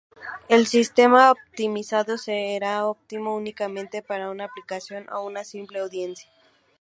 [0.49, 6.27] El sistema optimizado será óptimo únicamente para una aplicación o una simple audiencia.